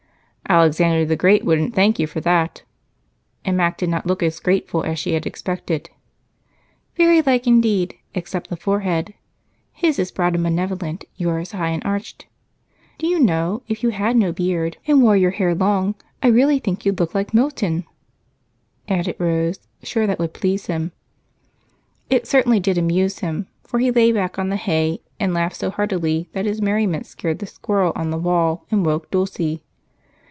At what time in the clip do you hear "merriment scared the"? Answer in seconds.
26.61-27.47